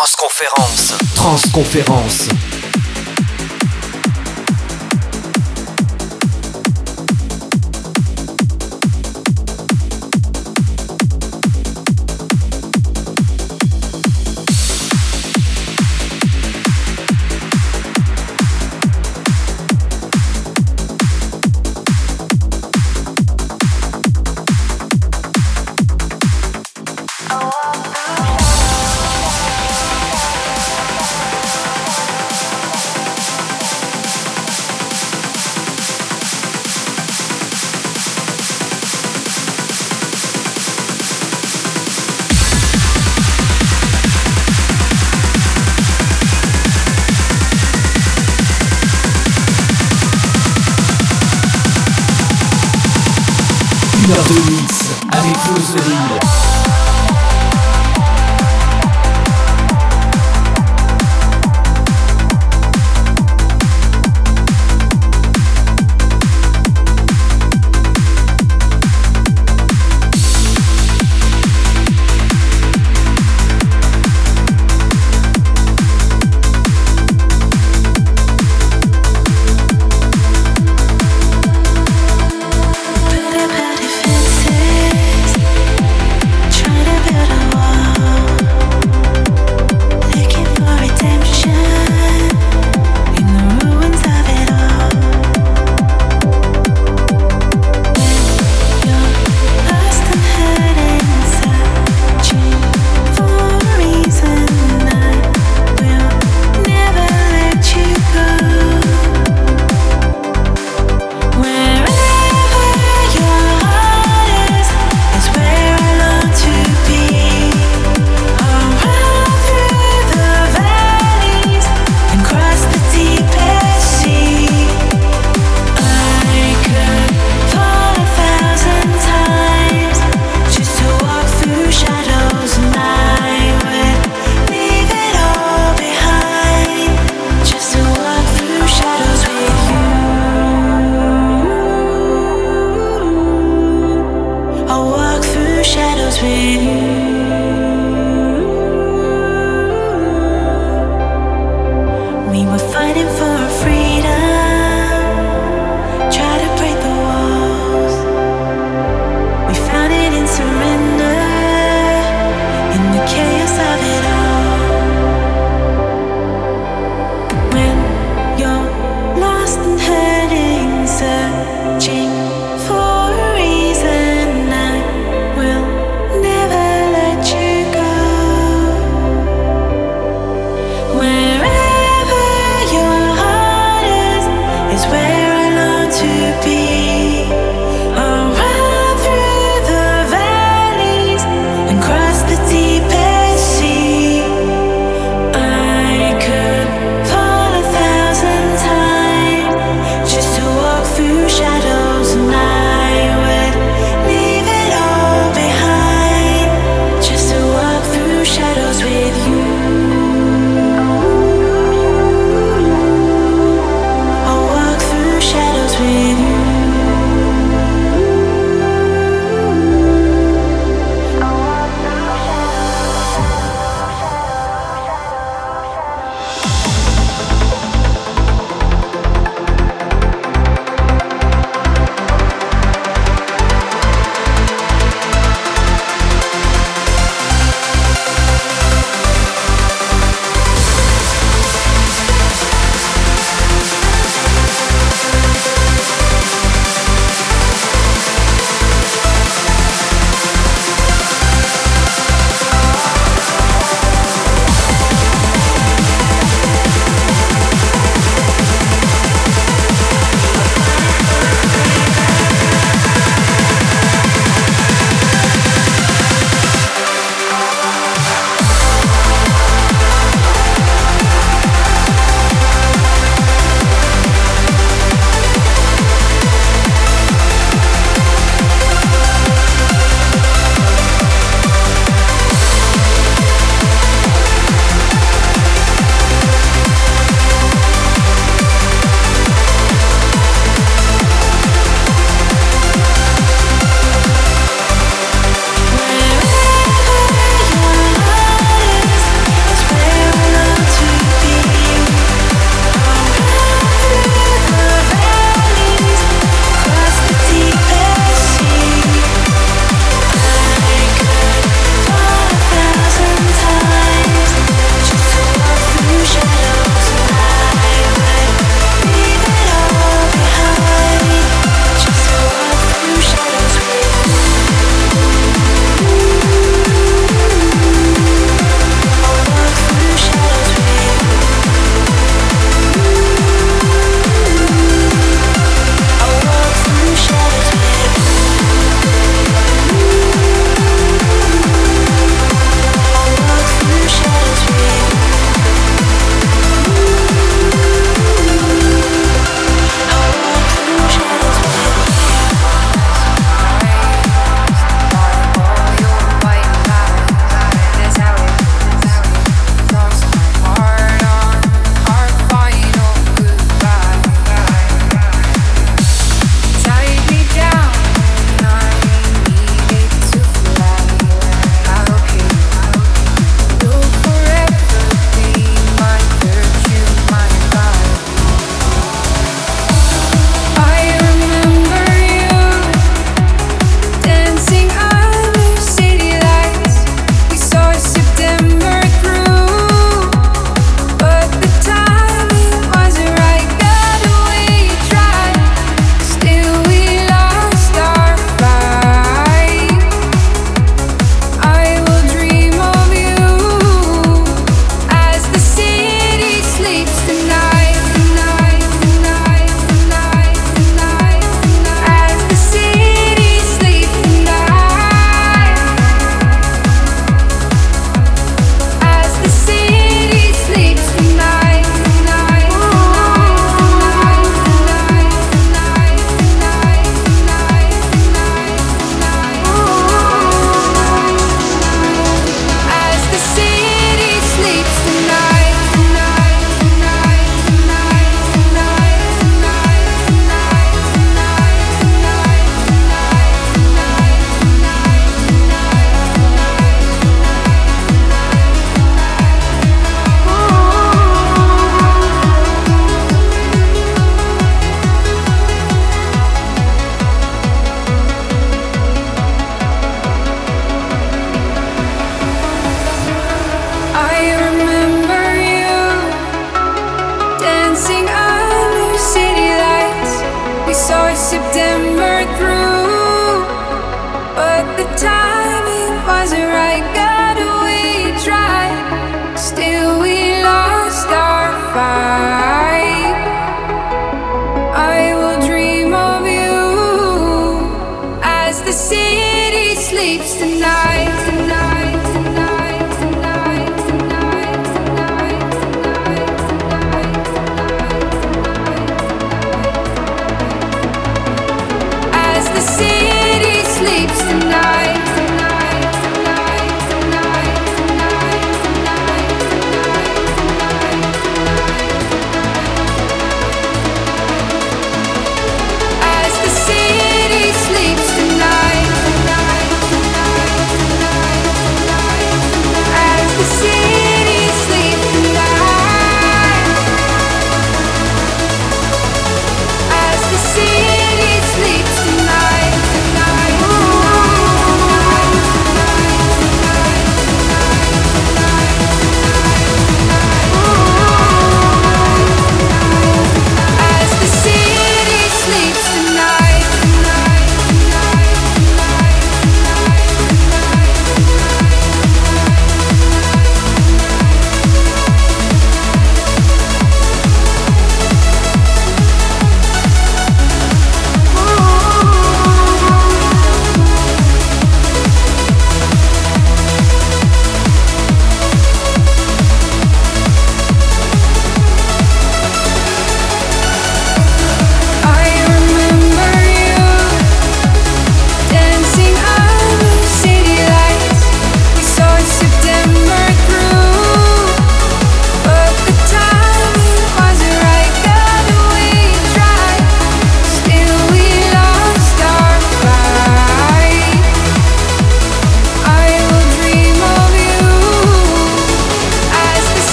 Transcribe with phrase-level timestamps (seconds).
[0.00, 0.94] Transconférence.
[1.14, 2.49] Transconférence.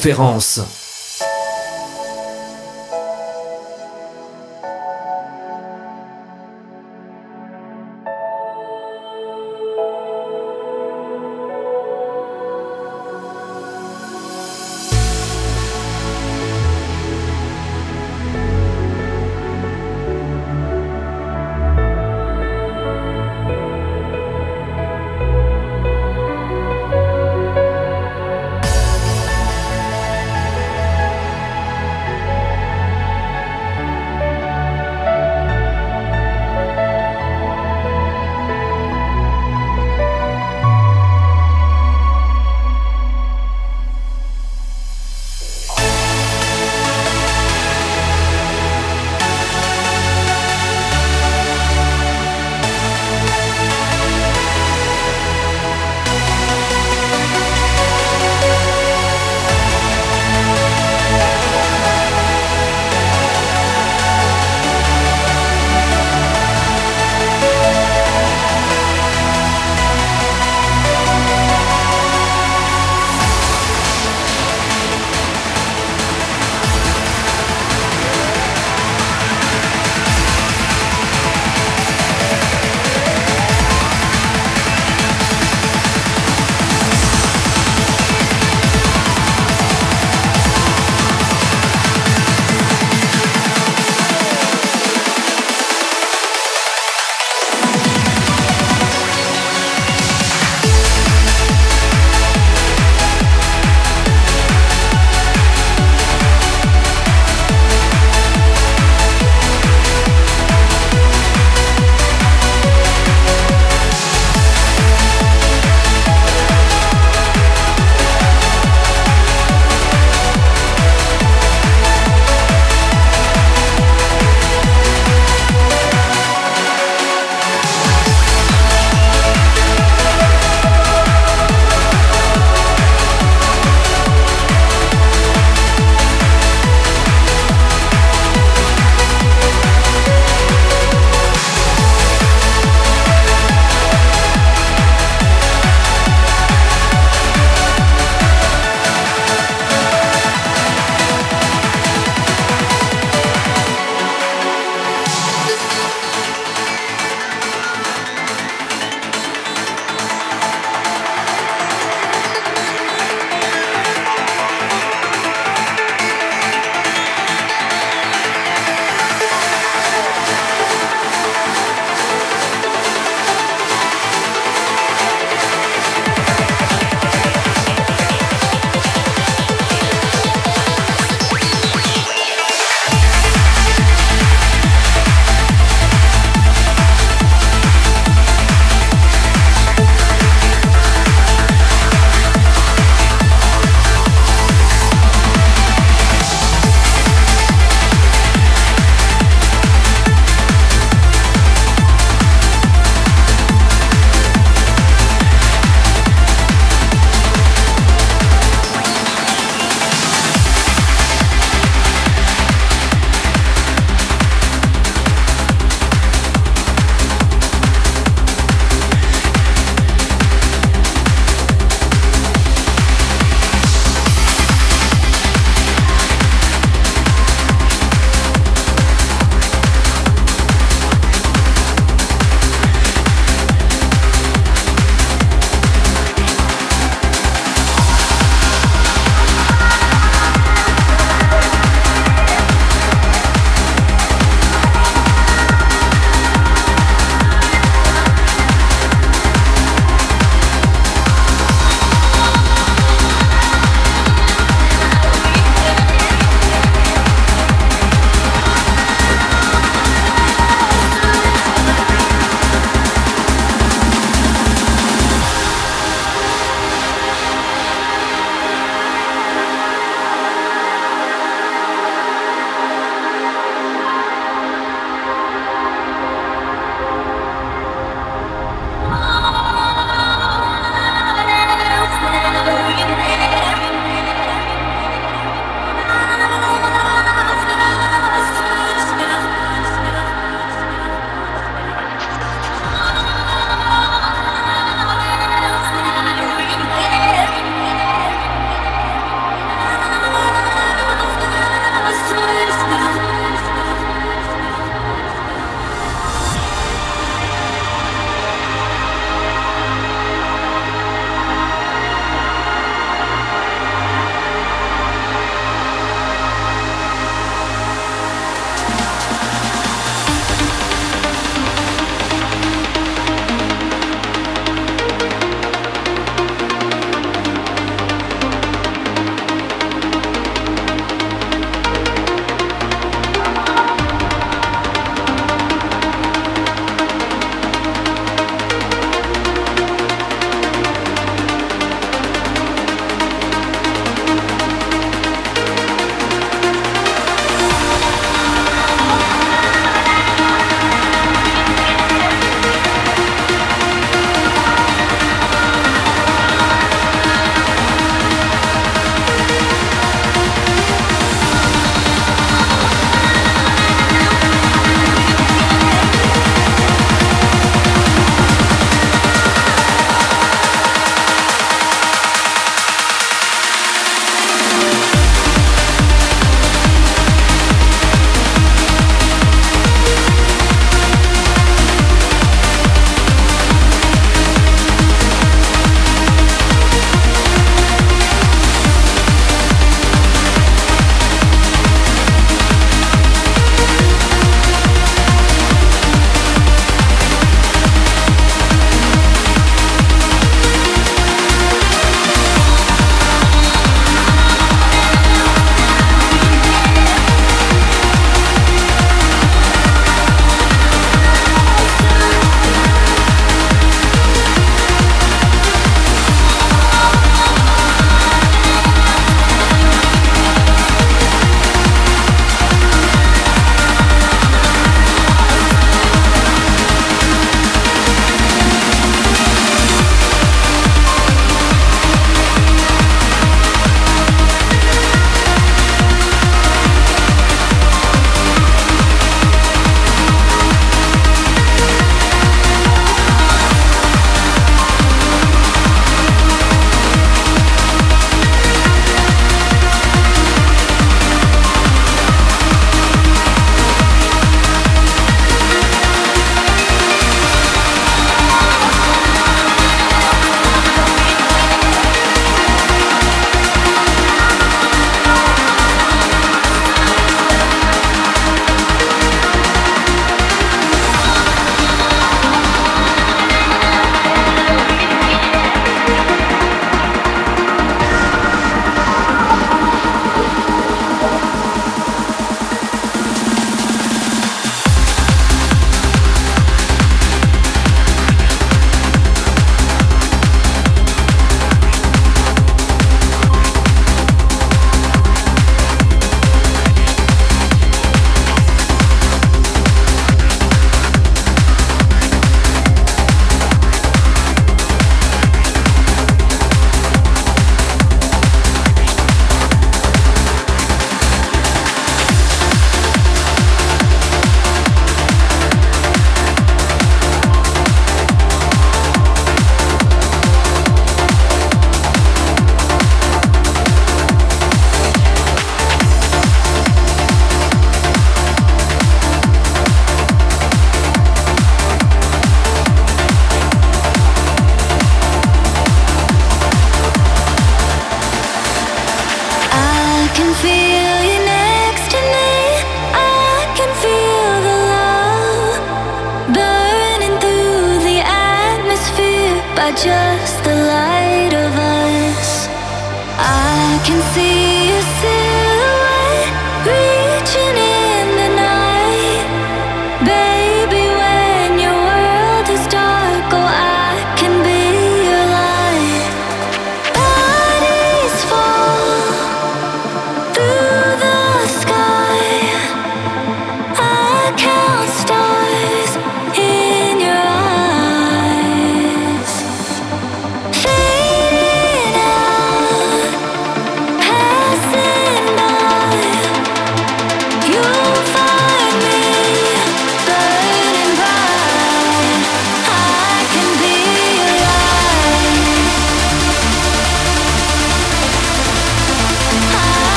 [0.00, 0.79] Conférence.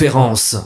[0.00, 0.56] Conférence.